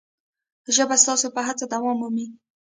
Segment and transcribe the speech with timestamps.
[0.75, 2.27] ژبه ستاسو په هڅه دوام مومي.